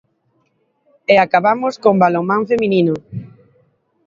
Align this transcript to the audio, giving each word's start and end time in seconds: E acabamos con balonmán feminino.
E 1.13 1.15
acabamos 1.25 1.73
con 1.83 1.95
balonmán 2.03 2.41
feminino. 2.51 2.95